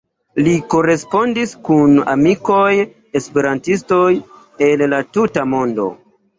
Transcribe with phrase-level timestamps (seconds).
[0.45, 4.03] Li korespondis kun amikoj-esperantistoj
[4.73, 5.91] el la tuta mondo.